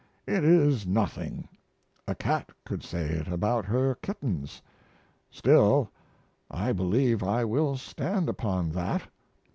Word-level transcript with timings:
It 0.25 0.43
is 0.43 0.87
nothing; 0.87 1.47
a 2.07 2.15
cat 2.15 2.49
could 2.65 2.83
say 2.83 3.03
it 3.05 3.27
about 3.27 3.65
her 3.65 3.93
kittens. 3.93 4.63
Still, 5.29 5.91
I 6.49 6.71
believe 6.73 7.21
I 7.21 7.45
will 7.45 7.77
stand 7.77 8.27
upon 8.27 8.71
that. 8.71 9.03